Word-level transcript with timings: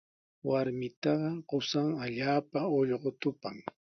Warmitaqa 0.47 1.31
qusan 1.49 1.89
allaapa 2.03 2.59
ullqutupaq. 2.77 3.55